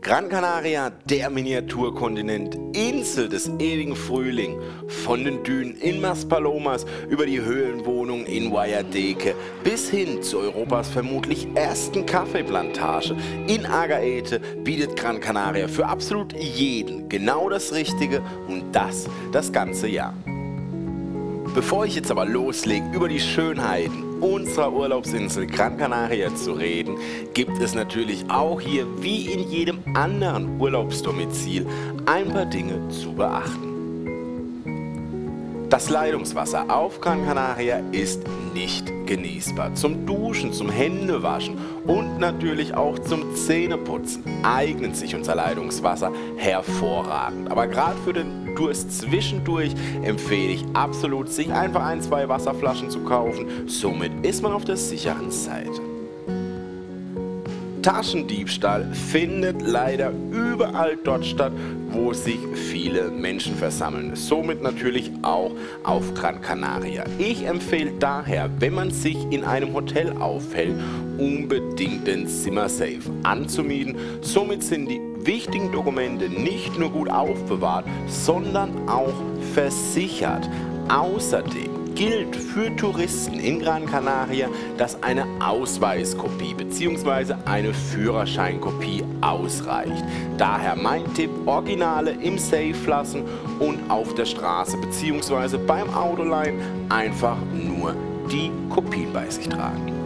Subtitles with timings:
[0.00, 7.40] Gran Canaria, der Miniaturkontinent, Insel des ewigen Frühling, von den Dünen in Maspalomas über die
[7.40, 9.34] Höhlenwohnung in Guayadeke
[9.64, 13.16] bis hin zu Europas vermutlich ersten Kaffeeplantage
[13.48, 19.88] in Agaete bietet Gran Canaria für absolut jeden genau das Richtige und das das ganze
[19.88, 20.14] Jahr.
[21.54, 26.96] Bevor ich jetzt aber loslege, über die Schönheiten unserer Urlaubsinsel Gran Canaria zu reden,
[27.34, 31.66] gibt es natürlich auch hier, wie in jedem anderen Urlaubsdomizil,
[32.06, 33.67] ein paar Dinge zu beachten.
[35.70, 38.22] Das Leitungswasser auf Gran Canaria ist
[38.54, 39.74] nicht genießbar.
[39.74, 47.50] Zum Duschen, zum Händewaschen und natürlich auch zum Zähneputzen eignet sich unser Leitungswasser hervorragend.
[47.50, 53.00] Aber gerade für den Durst zwischendurch empfehle ich absolut, sich einfach ein, zwei Wasserflaschen zu
[53.00, 53.68] kaufen.
[53.68, 55.87] Somit ist man auf der sicheren Seite.
[57.82, 61.52] Taschendiebstahl findet leider überall dort statt,
[61.90, 64.14] wo sich viele Menschen versammeln.
[64.14, 65.52] Somit natürlich auch
[65.84, 67.04] auf Gran Canaria.
[67.18, 70.74] Ich empfehle daher, wenn man sich in einem Hotel aufhält,
[71.18, 73.96] unbedingt den Zimmersafe anzumieten.
[74.20, 79.14] Somit sind die wichtigen Dokumente nicht nur gut aufbewahrt, sondern auch
[79.54, 80.48] versichert.
[80.88, 87.34] Außerdem gilt für Touristen in Gran Canaria, dass eine Ausweiskopie bzw.
[87.44, 90.04] eine Führerscheinkopie ausreicht.
[90.38, 93.24] Daher mein Tipp, Originale im Safe lassen
[93.58, 95.58] und auf der Straße bzw.
[95.58, 97.96] beim Autoleihen einfach nur
[98.30, 99.97] die Kopien bei sich tragen.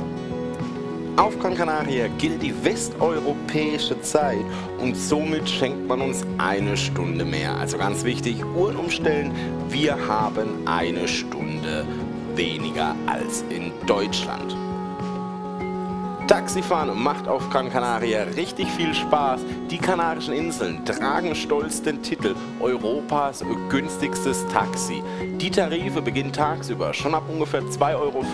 [1.16, 4.44] Auf Gran Canaria gilt die westeuropäische Zeit
[4.80, 7.54] und somit schenkt man uns eine Stunde mehr.
[7.56, 9.30] Also ganz wichtig, Uhren umstellen,
[9.68, 11.84] wir haben eine Stunde
[12.34, 14.56] weniger als in Deutschland.
[16.32, 19.42] Taxifahren macht auf Gran Canaria richtig viel Spaß.
[19.70, 25.02] Die Kanarischen Inseln tragen stolz den Titel Europas günstigstes Taxi.
[25.20, 28.24] Die Tarife beginnen tagsüber schon ab ungefähr 2,50 Euro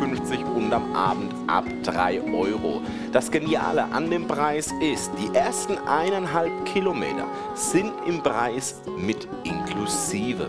[0.54, 2.82] und am Abend ab 3 Euro.
[3.10, 10.48] Das Geniale an dem Preis ist, die ersten eineinhalb Kilometer sind im Preis mit inklusive.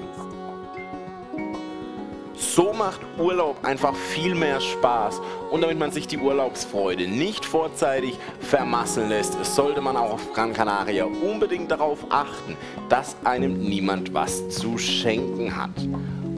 [2.55, 5.21] So macht Urlaub einfach viel mehr Spaß
[5.51, 10.53] und damit man sich die Urlaubsfreude nicht vorzeitig vermasseln lässt, sollte man auch auf Gran
[10.53, 12.57] Canaria unbedingt darauf achten,
[12.89, 15.69] dass einem niemand was zu schenken hat.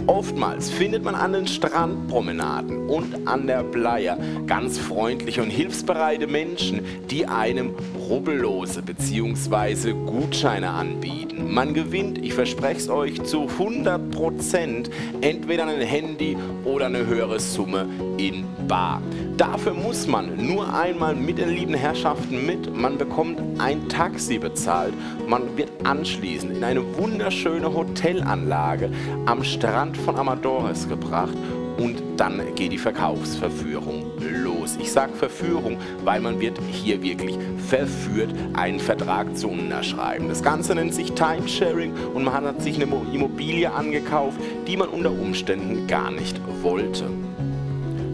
[0.08, 4.18] Oftmals findet man an den Strandpromenaden und an der Playa
[4.48, 7.74] ganz freundliche und hilfsbereite Menschen, die einem
[8.12, 9.94] rubbellose bzw.
[9.94, 11.54] Gutscheine anbieten.
[11.54, 14.90] Man gewinnt, ich verspreche es euch, zu 100%
[15.22, 19.02] entweder ein Handy oder eine höhere Summe in Bar.
[19.38, 22.76] Dafür muss man nur einmal mit den lieben Herrschaften mit.
[22.76, 24.94] Man bekommt ein Taxi bezahlt.
[25.26, 28.92] Man wird anschließend in eine wunderschöne Hotelanlage
[29.26, 31.38] am Strand von Amadores gebracht
[31.78, 34.41] und dann geht die Verkaufsverführung los.
[34.80, 40.30] Ich sage Verführung, weil man wird hier wirklich verführt, einen Vertrag zu unterschreiben.
[40.30, 45.12] Das Ganze nennt sich Timesharing und man hat sich eine Immobilie angekauft, die man unter
[45.12, 47.06] Umständen gar nicht wollte.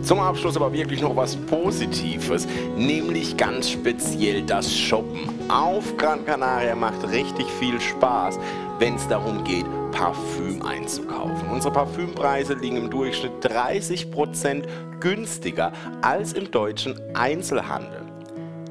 [0.07, 2.47] Zum Abschluss aber wirklich noch was Positives,
[2.77, 5.27] nämlich ganz speziell das Shoppen.
[5.49, 8.39] Auf Gran Canaria macht richtig viel Spaß,
[8.79, 11.49] wenn es darum geht, Parfüm einzukaufen.
[11.51, 14.63] Unsere Parfümpreise liegen im Durchschnitt 30%
[15.01, 18.06] günstiger als im deutschen Einzelhandel.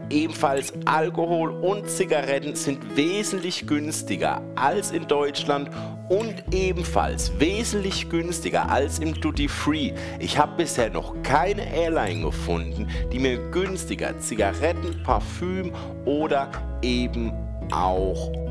[0.08, 5.70] Ebenfalls Alkohol und Zigaretten sind wesentlich günstiger als in Deutschland
[6.08, 9.92] und ebenfalls wesentlich günstiger als im Duty Free.
[10.20, 15.72] Ich habe bisher noch keine Airline gefunden, die mir günstiger Zigaretten, Parfüm
[16.04, 16.50] oder
[16.82, 17.32] eben
[17.72, 18.45] auch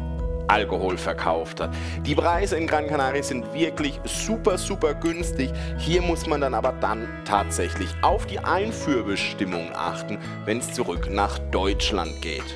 [0.48, 1.72] Alkohol verkauft hat.
[2.06, 5.52] Die Preise in Gran Canaria sind wirklich super, super günstig.
[5.78, 11.40] Hier muss man dann aber dann tatsächlich auf die Einführbestimmungen achten, wenn es zurück nach
[11.52, 12.56] Deutschland geht.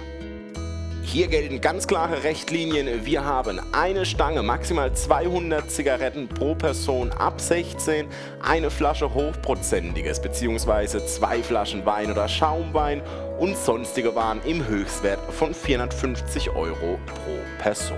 [1.12, 3.04] Hier gelten ganz klare Rechtlinien.
[3.04, 8.06] Wir haben eine Stange, maximal 200 Zigaretten pro Person ab 16,
[8.44, 11.04] eine Flasche hochprozentiges bzw.
[11.08, 13.02] zwei Flaschen Wein oder Schaumwein
[13.40, 17.98] und sonstige Waren im Höchstwert von 450 Euro pro Person.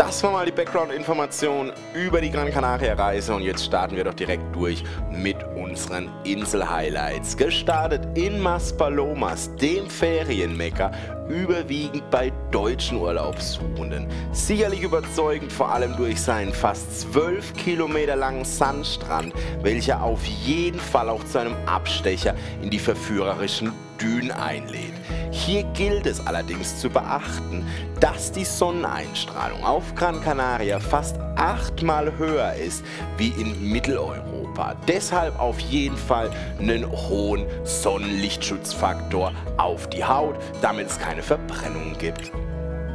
[0.00, 4.42] Das war mal die Background-Information über die Gran Canaria-Reise und jetzt starten wir doch direkt
[4.56, 7.36] durch mit unseren Insel-Highlights.
[7.36, 10.90] Gestartet in Maspalomas, dem Ferienmecker,
[11.28, 14.06] überwiegend bei deutschen Urlaubssuchenden.
[14.32, 21.10] Sicherlich überzeugend, vor allem durch seinen fast 12 Kilometer langen Sandstrand, welcher auf jeden Fall
[21.10, 24.94] auch zu einem Abstecher in die verführerischen Dünen einlädt.
[25.30, 27.66] Hier gilt es allerdings zu beachten,
[28.00, 32.84] dass die Sonneneinstrahlung auf Gran Canaria fast achtmal höher ist
[33.16, 34.74] wie in Mitteleuropa.
[34.88, 42.32] Deshalb auf jeden Fall einen hohen Sonnenlichtschutzfaktor auf die Haut, damit es keine Verbrennungen gibt.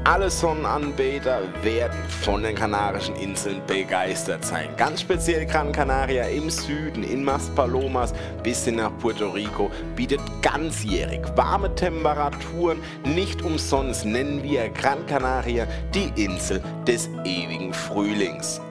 [0.08, 4.70] Alle Sonnenanbeter werden von den Kanarischen Inseln begeistert sein.
[4.78, 8.14] Ganz speziell Gran Canaria im Süden, in Maspalomas
[8.44, 12.78] bis hin nach Puerto Rico, bietet ganzjährig warme Temperaturen.
[13.04, 15.66] Nicht umsonst nennen wir Gran Canaria
[15.96, 18.62] die Insel des ewigen Frühlings.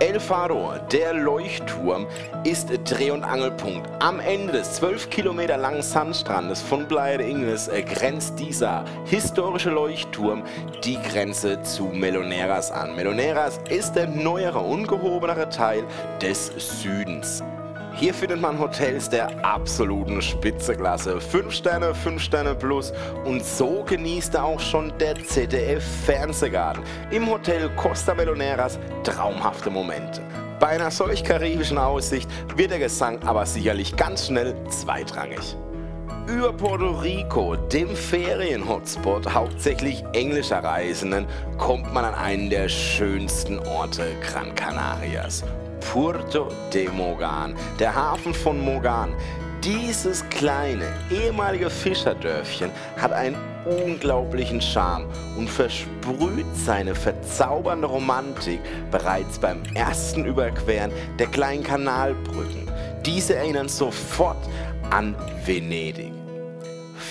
[0.00, 2.06] El Faro, der Leuchtturm,
[2.44, 3.90] ist Dreh- und Angelpunkt.
[3.98, 10.44] Am Ende des 12 Kilometer langen Sandstrandes von Playa de Ingles grenzt dieser historische Leuchtturm
[10.84, 12.94] die Grenze zu Meloneras an.
[12.94, 15.82] Meloneras ist der neuere, ungehobenere Teil
[16.22, 17.42] des Südens.
[17.98, 21.20] Hier findet man Hotels der absoluten Spitzeklasse.
[21.20, 22.92] 5 Sterne, 5 Sterne plus.
[23.24, 26.84] Und so genießt er auch schon der ZDF Fernsehgarten.
[27.10, 30.22] Im Hotel Costa Meloneras traumhafte Momente.
[30.60, 35.56] Bei einer solch karibischen Aussicht wird der Gesang aber sicherlich ganz schnell zweitrangig.
[36.28, 44.06] Über Puerto Rico, dem Ferien-Hotspot hauptsächlich englischer Reisenden, kommt man an einen der schönsten Orte
[44.22, 45.42] Gran Canarias.
[45.92, 49.14] Puerto de Mogan, der Hafen von Mogan.
[49.64, 55.06] Dieses kleine, ehemalige Fischerdörfchen hat einen unglaublichen Charme
[55.38, 62.70] und versprüht seine verzaubernde Romantik bereits beim ersten Überqueren der kleinen Kanalbrücken.
[63.06, 64.36] Diese erinnern sofort
[64.90, 65.14] an
[65.46, 66.17] Venedig.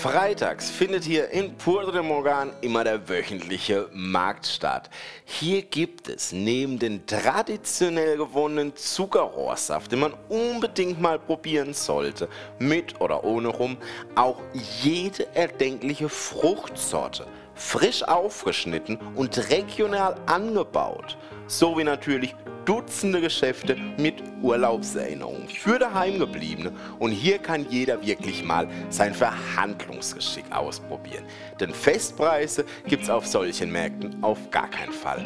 [0.02, 4.90] Freitags findet hier in Puerto de Morgan immer der wöchentliche Markt statt.
[5.24, 12.28] Hier gibt es neben den traditionell gewonnenen Zuckerrohrsaft, den man unbedingt mal probieren sollte,
[12.60, 13.76] mit oder ohne Rum,
[14.14, 14.40] auch
[14.84, 21.18] jede erdenkliche Fruchtsorte, frisch aufgeschnitten und regional angebaut,
[21.48, 22.36] sowie natürlich
[22.68, 31.24] Dutzende Geschäfte mit Urlaubserinnerungen für daheimgebliebene und hier kann jeder wirklich mal sein Verhandlungsgeschick ausprobieren.
[31.58, 35.24] Denn Festpreise gibt es auf solchen Märkten auf gar keinen Fall.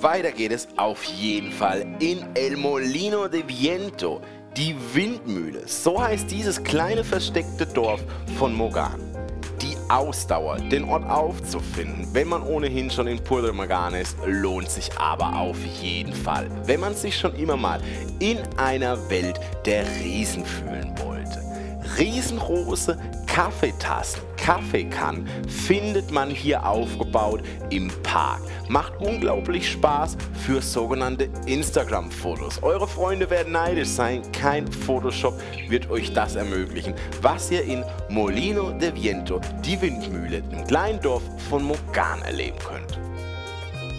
[0.00, 4.22] Weiter geht es auf jeden Fall in El Molino de Viento,
[4.56, 5.68] die Windmühle.
[5.68, 8.02] So heißt dieses kleine versteckte Dorf
[8.38, 9.15] von Mogan
[9.88, 15.36] Ausdauer, den Ort aufzufinden, wenn man ohnehin schon in Puerto Magan ist, lohnt sich aber
[15.36, 16.48] auf jeden Fall.
[16.64, 17.80] Wenn man sich schon immer mal
[18.18, 21.42] in einer Welt der Riesen fühlen wollte.
[21.98, 28.42] Riesengroße Kaffeetassen, Kaffeekannen findet man hier aufgebaut im Park.
[28.68, 30.16] Macht unglaublich Spaß
[30.46, 32.62] für sogenannte Instagram-Fotos.
[32.62, 34.22] Eure Freunde werden neidisch sein.
[34.30, 35.34] Kein Photoshop
[35.68, 41.24] wird euch das ermöglichen, was ihr in Molino de Viento, die Windmühle im kleinen Dorf
[41.50, 43.00] von Mogan erleben könnt.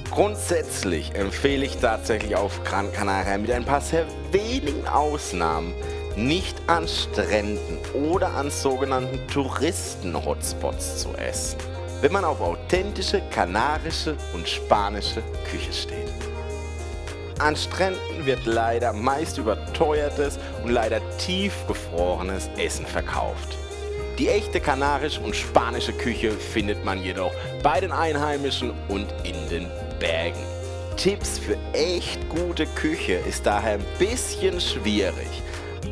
[0.09, 5.73] Grundsätzlich empfehle ich tatsächlich auf Gran Canaria mit ein paar sehr wenigen Ausnahmen
[6.17, 11.59] nicht an Stränden oder an sogenannten Touristen-Hotspots zu essen,
[12.01, 16.07] wenn man auf authentische kanarische und spanische Küche steht.
[17.37, 23.55] An Stränden wird leider meist überteuertes und leider tiefgefrorenes Essen verkauft.
[24.17, 27.31] Die echte kanarische und spanische Küche findet man jedoch
[27.61, 29.67] bei den Einheimischen und in den
[29.99, 30.41] Bergen.
[30.95, 35.43] Tipps für echt gute Küche ist daher ein bisschen schwierig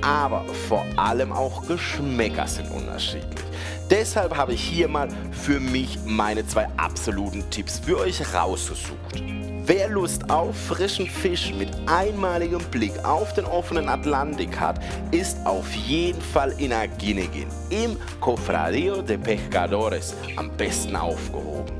[0.02, 3.46] aber vor allem auch Geschmäcker sind unterschiedlich.
[3.90, 9.24] Deshalb habe ich hier mal für mich meine zwei absoluten Tipps für euch rausgesucht.
[9.68, 14.80] Wer Lust auf frischen Fisch mit einmaligem Blick auf den offenen Atlantik hat,
[15.12, 21.74] ist auf jeden Fall in Aguinegin im Cofradillo de Pescadores am besten aufgehoben.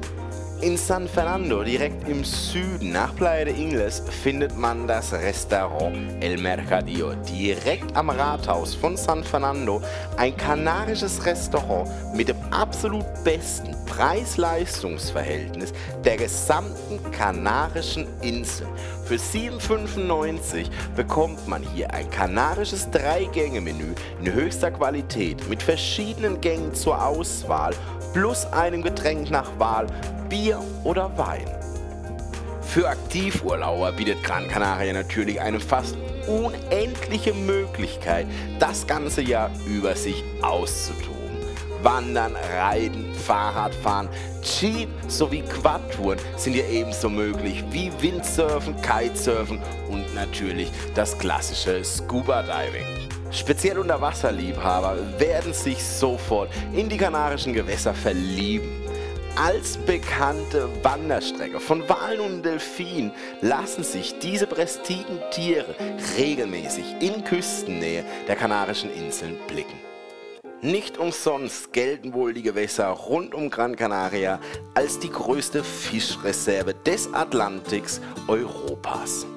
[0.62, 6.38] In San Fernando, direkt im Süden nach Playa de Ingles, findet man das Restaurant El
[6.38, 7.14] Mercadillo.
[7.28, 9.82] Direkt am Rathaus von San Fernando
[10.16, 15.74] ein kanarisches Restaurant mit dem absolut besten Preis-Leistungs-Verhältnis
[16.06, 18.68] der gesamten kanarischen Insel.
[19.06, 27.00] Für 7,95 bekommt man hier ein kanarisches Drei-Gänge-Menü in höchster Qualität mit verschiedenen Gängen zur
[27.06, 27.76] Auswahl
[28.14, 29.86] plus einem Getränk nach Wahl
[30.28, 31.46] Bier oder Wein.
[32.62, 35.96] Für Aktivurlauber bietet Gran Canaria natürlich eine fast
[36.28, 38.26] unendliche Möglichkeit,
[38.58, 41.16] das ganze Jahr über sich auszutoben.
[41.84, 44.10] Wandern, Reiten, Fahrradfahren,
[44.44, 52.44] Jeep sowie Quadtouren sind hier ebenso möglich wie Windsurfen, Kitesurfen und natürlich das klassische Scuba
[52.44, 52.86] Diving.
[53.32, 58.70] Speziell Unterwasserliebhaber werden sich sofort in die kanarischen Gewässer verlieben.
[59.36, 65.76] Als bekannte Wanderstrecke von Walen und Delfinen lassen sich diese prästigen Tiere
[66.18, 69.95] regelmäßig in Küstennähe der Kanarischen Inseln blicken.
[70.66, 74.40] Nicht umsonst gelten wohl die Gewässer rund um Gran Canaria
[74.74, 79.28] als die größte Fischreserve des Atlantiks Europas.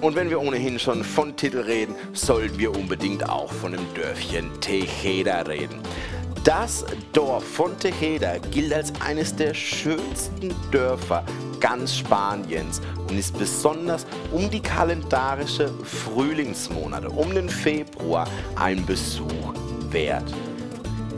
[0.00, 4.50] Und wenn wir ohnehin schon von Titel reden, sollten wir unbedingt auch von dem Dörfchen
[4.60, 5.78] Tejeda reden.
[6.42, 11.24] Das Dorf von Tejeda gilt als eines der schönsten Dörfer
[11.60, 19.54] ganz Spaniens und ist besonders um die kalendarische Frühlingsmonate, um den Februar, ein Besuch
[19.92, 20.24] wert.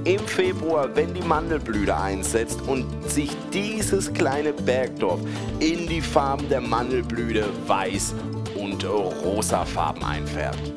[0.05, 5.21] Im Februar, wenn die Mandelblüte einsetzt und sich dieses kleine Bergdorf
[5.59, 8.15] in die Farben der Mandelblüte weiß
[8.57, 10.73] und rosafarben einfärbt.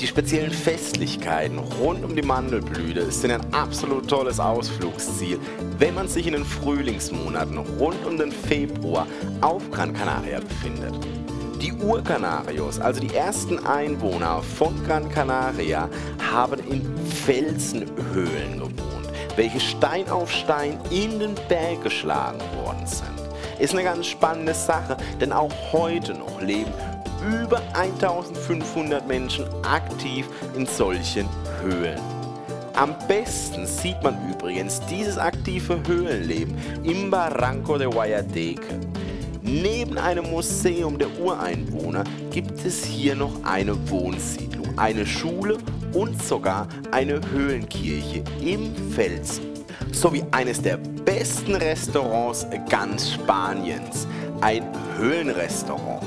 [0.00, 5.40] Die speziellen Festlichkeiten rund um die Mandelblüte sind ein absolut tolles Ausflugsziel,
[5.78, 9.08] wenn man sich in den Frühlingsmonaten rund um den Februar
[9.40, 10.94] auf Gran Canaria befindet.
[11.60, 15.88] Die Urkanarios, also die ersten Einwohner von Gran Canaria,
[16.30, 23.08] haben in Felsenhöhlen gewohnt, welche Stein auf Stein in den Berg geschlagen worden sind.
[23.58, 26.72] Ist eine ganz spannende Sache, denn auch heute noch leben
[27.42, 31.28] über 1500 Menschen aktiv in solchen
[31.60, 32.00] Höhlen.
[32.74, 38.78] Am besten sieht man übrigens dieses aktive Höhlenleben im Barranco de Guayateque.
[39.50, 45.56] Neben einem Museum der Ureinwohner gibt es hier noch eine Wohnsiedlung, eine Schule
[45.94, 49.44] und sogar eine Höhlenkirche im Felsen.
[49.90, 54.06] Sowie eines der besten Restaurants ganz Spaniens,
[54.42, 54.64] ein
[54.98, 56.04] Höhlenrestaurant.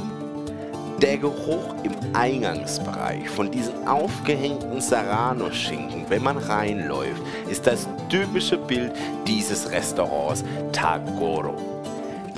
[1.01, 8.91] Der Geruch im Eingangsbereich von diesen aufgehängten Serrano-Schinken, wenn man reinläuft, ist das typische Bild
[9.25, 11.80] dieses Restaurants Tagoro.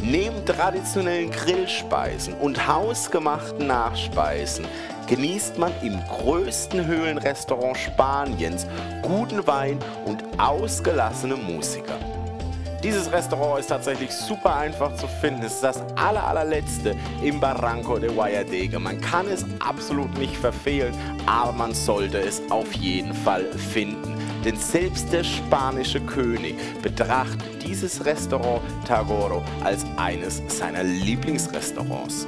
[0.05, 4.65] Neben traditionellen Grillspeisen und hausgemachten Nachspeisen
[5.07, 8.67] genießt man im größten Höhlenrestaurant Spaniens
[9.01, 11.97] guten Wein und ausgelassene Musiker.
[12.83, 15.43] Dieses Restaurant ist tatsächlich super einfach zu finden.
[15.43, 18.77] Es ist das aller, allerletzte im Barranco de Guayadegue.
[18.79, 20.93] Man kann es absolut nicht verfehlen,
[21.25, 24.12] aber man sollte es auf jeden Fall finden.
[24.43, 32.27] Denn selbst der spanische König betrachtet dieses Restaurant Tagoro als eines seiner Lieblingsrestaurants.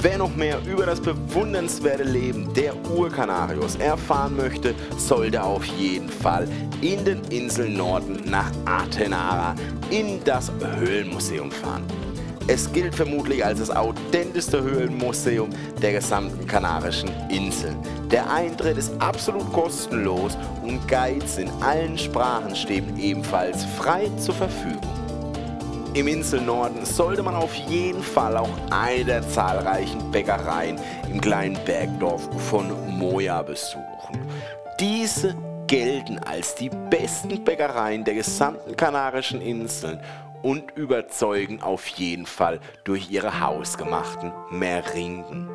[0.00, 6.46] Wer noch mehr über das bewundernswerte Leben der Urkanarios erfahren möchte, sollte auf jeden Fall
[6.82, 9.54] in den Inseln Norden nach Atenara
[9.90, 11.84] in das Höhlenmuseum fahren.
[12.46, 15.48] Es gilt vermutlich als das authentischste Höhlenmuseum
[15.80, 17.76] der gesamten Kanarischen Inseln.
[18.10, 24.82] Der Eintritt ist absolut kostenlos und Guides in allen Sprachen stehen ebenfalls frei zur Verfügung.
[25.94, 30.78] Im Inselnorden sollte man auf jeden Fall auch eine der zahlreichen Bäckereien
[31.10, 34.20] im kleinen Bergdorf von Moja besuchen.
[34.78, 35.34] Diese
[35.66, 39.98] gelten als die besten Bäckereien der gesamten Kanarischen Inseln
[40.44, 45.48] und überzeugen auf jeden Fall durch ihre hausgemachten Merinken.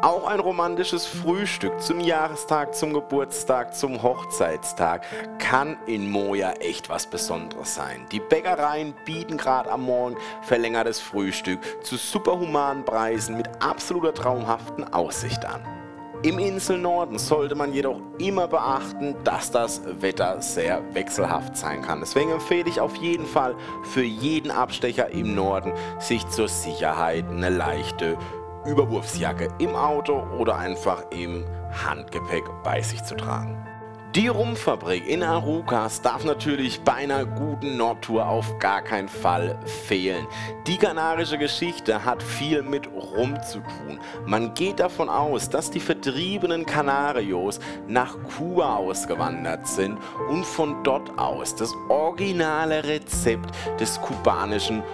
[0.00, 5.04] Auch ein romantisches Frühstück zum Jahrestag, zum Geburtstag, zum Hochzeitstag
[5.38, 8.06] kann in Moja echt was Besonderes sein.
[8.12, 15.44] Die Bäckereien bieten gerade am Morgen verlängertes Frühstück zu superhumanen Preisen mit absoluter traumhaften Aussicht
[15.44, 15.83] an.
[16.24, 22.00] Im Inselnorden sollte man jedoch immer beachten, dass das Wetter sehr wechselhaft sein kann.
[22.00, 27.50] Deswegen empfehle ich auf jeden Fall für jeden Abstecher im Norden, sich zur Sicherheit eine
[27.50, 28.16] leichte
[28.64, 31.44] Überwurfsjacke im Auto oder einfach im
[31.86, 33.73] Handgepäck bei sich zu tragen.
[34.14, 40.28] Die Rumfabrik in Arucas darf natürlich bei einer guten Nordtour auf gar keinen Fall fehlen.
[40.68, 43.98] Die kanarische Geschichte hat viel mit Rum zu tun.
[44.24, 51.18] Man geht davon aus, dass die vertriebenen Kanarios nach Kuba ausgewandert sind und von dort
[51.18, 54.84] aus das originale Rezept des kubanischen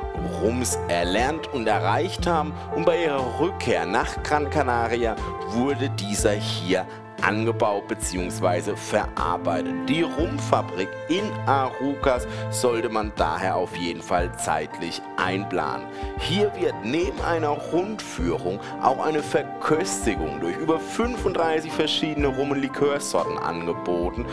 [0.40, 5.14] Rums erlernt und erreicht haben und bei ihrer Rückkehr nach Gran Canaria
[5.52, 6.86] wurde dieser hier
[7.22, 8.76] angebaut bzw.
[8.76, 9.74] verarbeitet.
[9.88, 15.86] Die Rumfabrik in Arucas sollte man daher auf jeden Fall zeitlich einplanen.
[16.18, 23.38] Hier wird neben einer Rundführung auch eine Verköstigung durch über 35 verschiedene Rum- und Likörsorten
[23.38, 24.26] angeboten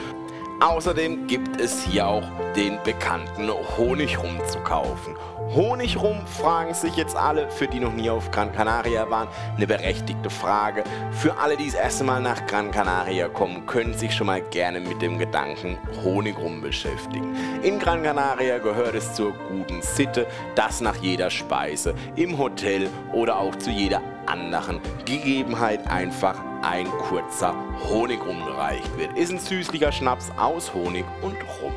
[0.60, 2.24] Außerdem gibt es hier auch
[2.56, 3.48] den bekannten
[3.78, 5.16] Honigrum zu kaufen.
[5.54, 10.32] Honigrum fragen sich jetzt alle, für die noch nie auf Gran Canaria waren, eine berechtigte
[10.32, 10.84] Frage.
[11.12, 14.80] Für alle, die das erste Mal nach Gran Canaria kommen, können sich schon mal gerne
[14.80, 17.36] mit dem Gedanken Honigrum beschäftigen.
[17.62, 23.38] In Gran Canaria gehört es zur guten Sitte, dass nach jeder Speise im Hotel oder
[23.38, 27.56] auch zu jeder anderen Gegebenheit einfach ein kurzer
[27.90, 29.18] Honigrum gereicht wird.
[29.18, 31.74] Ist ein süßlicher Schnaps aus Honig und Rum.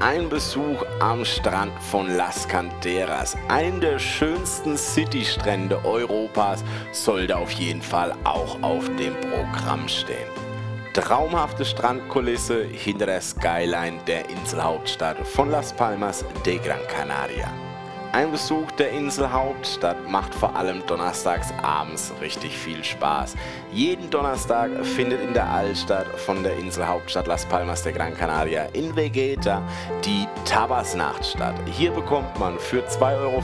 [0.00, 6.62] Ein Besuch am Strand von Las Canteras, ein der schönsten City-Strände Europas,
[6.92, 10.28] sollte auf jeden Fall auch auf dem Programm stehen.
[10.92, 17.67] Traumhafte Strandkulisse hinter der Skyline der Inselhauptstadt von Las Palmas de Gran Canaria.
[18.12, 23.36] Ein Besuch der Inselhauptstadt macht vor allem donnerstags abends richtig viel Spaß.
[23.70, 28.96] Jeden Donnerstag findet in der Altstadt von der Inselhauptstadt Las Palmas de Gran Canaria in
[28.96, 29.62] Vegeta
[30.06, 31.54] die Tabasnacht statt.
[31.66, 33.42] Hier bekommt man für 2,50 Euro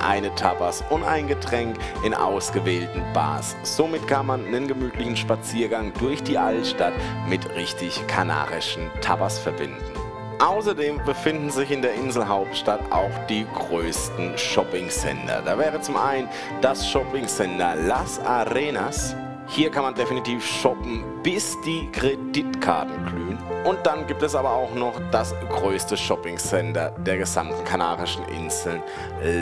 [0.00, 3.54] eine Tapas und ein Getränk in ausgewählten Bars.
[3.64, 6.94] Somit kann man einen gemütlichen Spaziergang durch die Altstadt
[7.28, 10.07] mit richtig kanarischen Tapas verbinden.
[10.40, 15.42] Außerdem befinden sich in der Inselhauptstadt auch die größten Shopping-Center.
[15.44, 16.28] Da wäre zum einen
[16.60, 19.16] das Shopping-Center Las Arenas.
[19.48, 23.38] Hier kann man definitiv shoppen, bis die Kreditkarten glühen.
[23.64, 28.80] Und dann gibt es aber auch noch das größte Shopping-Center der gesamten Kanarischen Inseln,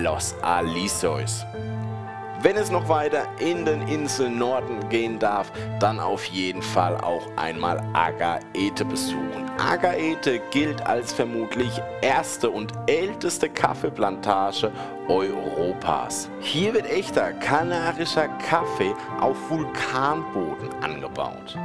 [0.03, 1.45] Los Alisos.
[2.43, 5.51] Wenn es noch weiter in den Inseln Norden gehen darf,
[5.81, 9.51] dann auf jeden Fall auch einmal Agaete besuchen.
[9.59, 14.71] Agaete gilt als vermutlich erste und älteste Kaffeeplantage
[15.09, 16.29] Europas.
[16.41, 21.57] Hier wird echter kanarischer Kaffee auf Vulkanboden angebaut.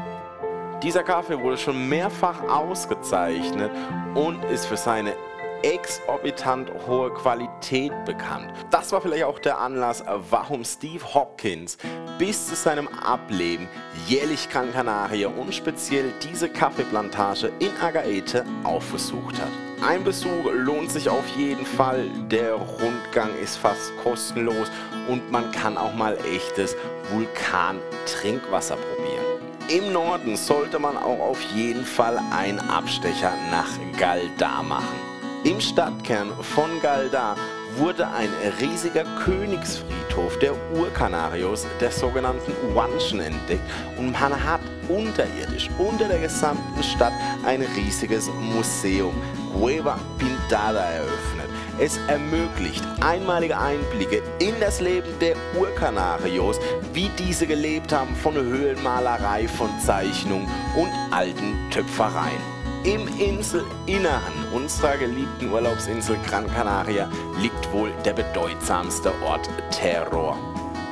[0.81, 3.71] Dieser Kaffee wurde schon mehrfach ausgezeichnet
[4.15, 5.15] und ist für seine
[5.63, 8.51] exorbitant hohe Qualität bekannt.
[8.69, 11.77] Das war vielleicht auch der Anlass, warum Steve Hopkins
[12.17, 13.67] bis zu seinem Ableben
[14.07, 19.49] jährlich Gran Canaria und speziell diese Kaffeeplantage in Agaete aufgesucht hat.
[19.87, 22.07] Ein Besuch lohnt sich auf jeden Fall.
[22.29, 24.69] Der Rundgang ist fast kostenlos
[25.07, 26.75] und man kann auch mal echtes
[27.11, 29.25] Vulkan-Trinkwasser probieren.
[29.69, 35.10] Im Norden sollte man auch auf jeden Fall einen Abstecher nach Galda machen.
[35.43, 37.35] Im Stadtkern von Galda
[37.75, 43.63] wurde ein riesiger Königsfriedhof der Urkanarios, der sogenannten Wanschen, entdeckt
[43.97, 49.15] und man hat unterirdisch unter der gesamten Stadt ein riesiges Museum,
[49.51, 51.49] Cueva Pintada, eröffnet.
[51.79, 56.59] Es ermöglicht einmalige Einblicke in das Leben der Urkanarios,
[56.93, 62.60] wie diese gelebt haben von Höhlenmalerei, von Zeichnung und alten Töpfereien.
[62.83, 67.07] Im Inselinneren unserer geliebten Urlaubsinsel Gran Canaria
[67.39, 70.35] liegt wohl der bedeutsamste Ort Terror.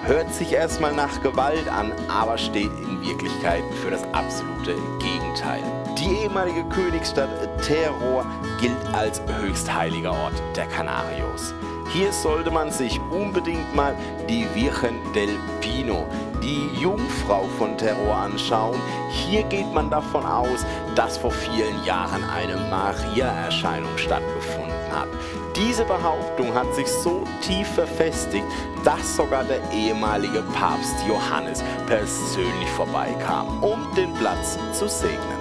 [0.06, 5.63] Hört sich erstmal nach Gewalt an, aber steht in Wirklichkeit für das absolute Gegenteil.
[5.97, 7.30] Die ehemalige Königsstadt
[7.63, 8.23] Terror
[8.62, 11.56] gilt als höchst heiliger Ort der Canarios.
[11.91, 13.95] Hier sollte man sich unbedingt mal
[14.30, 16.06] die Virgen del Pino,
[16.41, 18.80] die Jungfrau von Terror anschauen.
[19.10, 25.08] Hier geht man davon aus, dass vor vielen Jahren eine Maria-Erscheinung stattgefunden hat.
[25.56, 28.45] Diese Behauptung hat sich so tief verfestigt,
[28.84, 35.38] dass sogar der ehemalige Papst Johannes persönlich vorbeikam, um den Platz zu segnen.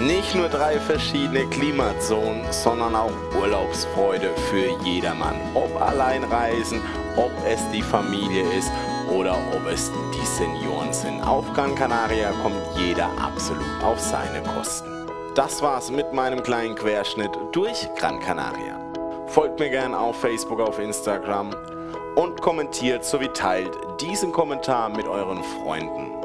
[0.00, 5.36] Nicht nur drei verschiedene Klimazonen, sondern auch Urlaubsfreude für jedermann.
[5.54, 6.80] Ob Alleinreisen,
[7.16, 8.70] ob es die Familie ist
[9.10, 11.22] oder ob es die Senioren sind.
[11.22, 14.90] Auf Gran Canaria kommt jeder absolut auf seine Kosten.
[15.34, 18.78] Das war's mit meinem kleinen Querschnitt durch Gran Canaria.
[19.28, 21.54] Folgt mir gerne auf Facebook, auf Instagram
[22.16, 26.21] und kommentiert sowie teilt diesen Kommentar mit euren Freunden.